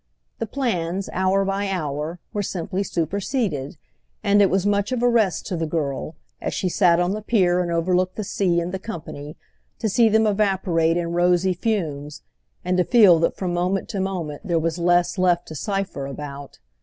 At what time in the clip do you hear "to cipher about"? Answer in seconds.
15.49-16.57